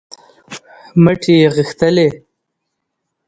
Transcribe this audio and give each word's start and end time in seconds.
مټې 1.03 1.33
یې 1.41 1.47
غښتلې 1.55 2.07